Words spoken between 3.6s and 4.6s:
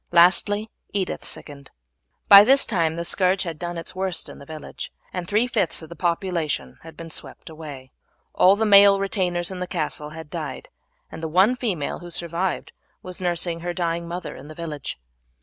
its worst in the